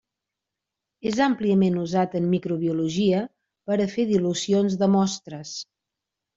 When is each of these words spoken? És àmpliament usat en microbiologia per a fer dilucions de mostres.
És 1.11 1.19
àmpliament 1.25 1.77
usat 1.81 2.15
en 2.21 2.25
microbiologia 2.33 3.21
per 3.71 3.79
a 3.85 3.89
fer 3.95 4.09
dilucions 4.15 4.83
de 4.83 4.93
mostres. 4.99 5.57